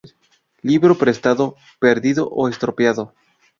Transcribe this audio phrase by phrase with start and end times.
[0.63, 3.13] Libro prestado, perdido o estropeado